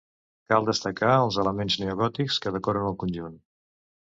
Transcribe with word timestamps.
Cal 0.53 0.63
destacar 0.69 1.11
els 1.17 1.37
elements 1.43 1.77
neogòtics 1.83 2.39
que 2.47 2.55
decoren 2.57 2.89
el 2.89 2.97
conjunt. 3.05 3.39